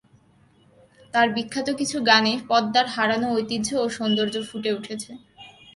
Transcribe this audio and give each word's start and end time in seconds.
তার 1.13 1.27
বিখ্যাত 1.33 1.67
কিছু 1.79 1.97
গানে 2.05 2.33
পদ্মার 2.49 2.87
হারানো 2.87 3.27
ঐতিহ্য 3.35 3.69
ও 3.75 3.85
সৌন্দর্য্য 3.89 4.41
ফুটে 4.49 4.71
উঠেছে। 4.73 5.11